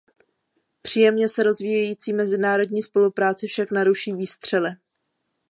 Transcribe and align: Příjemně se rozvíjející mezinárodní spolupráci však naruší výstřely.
Příjemně 0.81 1.29
se 1.29 1.43
rozvíjející 1.43 2.13
mezinárodní 2.13 2.81
spolupráci 2.81 3.47
však 3.47 3.71
naruší 3.71 4.13
výstřely. 4.13 4.69